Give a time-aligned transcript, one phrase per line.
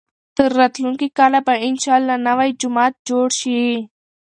[0.37, 3.61] تر راتلونکي کاله به انشاالله نوی جومات جوړ شي.